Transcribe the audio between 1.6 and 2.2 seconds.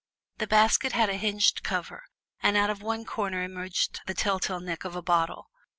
cover,